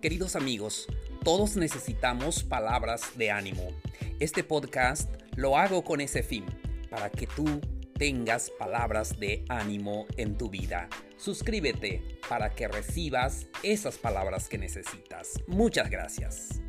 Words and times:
Queridos 0.00 0.34
amigos, 0.34 0.86
todos 1.22 1.56
necesitamos 1.56 2.42
palabras 2.42 3.18
de 3.18 3.30
ánimo. 3.30 3.68
Este 4.18 4.42
podcast 4.42 5.10
lo 5.36 5.58
hago 5.58 5.84
con 5.84 6.00
ese 6.00 6.22
fin, 6.22 6.46
para 6.88 7.10
que 7.10 7.26
tú 7.26 7.60
tengas 7.98 8.48
palabras 8.58 9.20
de 9.20 9.44
ánimo 9.50 10.06
en 10.16 10.38
tu 10.38 10.48
vida. 10.48 10.88
Suscríbete 11.18 12.02
para 12.30 12.48
que 12.54 12.66
recibas 12.66 13.46
esas 13.62 13.98
palabras 13.98 14.48
que 14.48 14.56
necesitas. 14.56 15.34
Muchas 15.46 15.90
gracias. 15.90 16.62